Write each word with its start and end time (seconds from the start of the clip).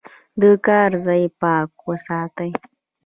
د 0.41 0.43
کار 0.65 0.91
ځای 1.05 1.23
پاک 1.39 1.69
وساتئ. 1.87 2.51